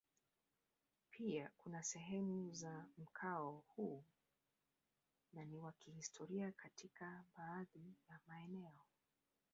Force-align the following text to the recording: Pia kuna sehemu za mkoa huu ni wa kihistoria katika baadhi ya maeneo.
Pia 1.11 1.49
kuna 1.57 1.83
sehemu 1.83 2.53
za 2.53 2.85
mkoa 2.97 3.61
huu 3.67 4.03
ni 5.33 5.57
wa 5.59 5.71
kihistoria 5.71 6.51
katika 6.51 7.23
baadhi 7.37 7.95
ya 8.09 8.19
maeneo. 8.27 8.81